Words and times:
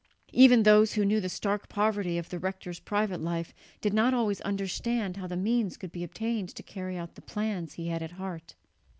Even 0.33 0.63
those 0.63 0.93
who 0.93 1.05
knew 1.05 1.19
the 1.21 1.29
stark 1.29 1.69
poverty 1.69 2.17
of 2.17 2.29
the 2.29 2.39
rector's 2.39 2.79
private 2.79 3.21
life 3.21 3.53
did 3.81 3.93
not 3.93 4.15
always 4.15 4.41
understand 4.41 5.17
how 5.17 5.27
the 5.27 5.37
means 5.37 5.77
could 5.77 5.91
be 5.91 6.03
obtained 6.03 6.49
to 6.49 6.63
carry 6.63 6.97
out 6.97 7.13
the 7.13 7.21
plans 7.21 7.73
he 7.73 7.89
had 7.89 8.01
at 8.01 8.13
heart. 8.13 8.55